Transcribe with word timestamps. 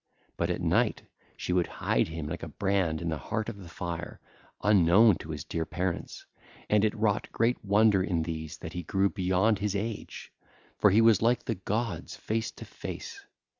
But 0.35 0.49
at 0.49 0.61
night 0.61 1.03
she 1.37 1.53
would 1.53 1.67
hide 1.67 2.07
him 2.07 2.25
like 2.27 2.41
a 2.41 2.47
brand 2.47 3.03
in 3.03 3.09
the 3.09 3.19
heart 3.19 3.49
of 3.49 3.57
the 3.57 3.69
fire, 3.69 4.19
unknown 4.63 5.17
to 5.17 5.29
his 5.29 5.43
dear 5.43 5.63
parents. 5.63 6.25
And 6.71 6.83
it 6.83 6.95
wrought 6.97 7.31
great 7.31 7.63
wonder 7.63 8.01
in 8.01 8.23
these 8.23 8.57
that 8.57 8.73
he 8.73 8.81
grew 8.81 9.11
beyond 9.11 9.59
his 9.59 9.75
age; 9.75 10.31
for 10.79 10.89
he 10.89 11.01
was 11.01 11.21
like 11.21 11.45
the 11.45 11.53
gods 11.53 12.15
face 12.15 12.49
to 12.49 12.65
face. 12.65 13.27